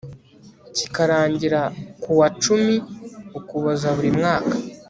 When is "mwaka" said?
4.19-4.55